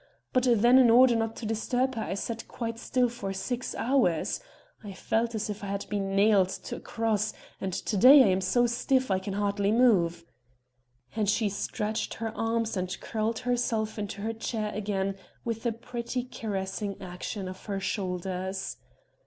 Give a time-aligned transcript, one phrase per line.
[0.33, 4.39] But then in order not to disturb her I sat quite still for six hours.
[4.83, 8.29] I felt as if I had been nailed to a cross and to day I
[8.29, 10.25] am so stiff I can hardly move."
[11.15, 16.23] And she stretched her arms and curled herself into her chair again with a pretty
[16.23, 18.77] caressing action of her shoulders.